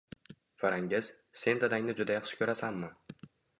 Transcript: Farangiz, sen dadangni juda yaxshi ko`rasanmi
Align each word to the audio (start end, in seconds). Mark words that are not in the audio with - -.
Farangiz, 0.63 1.01
sen 1.43 1.63
dadangni 1.65 1.97
juda 2.01 2.17
yaxshi 2.19 2.43
ko`rasanmi 2.43 2.93